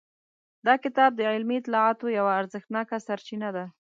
[0.65, 3.65] دا کتاب د علمي اطلاعاتو یوه ارزښتناکه سرچینه ده.